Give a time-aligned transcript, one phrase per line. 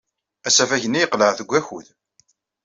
[0.47, 1.87] Asafag-nni yeqleɛ deg wakud.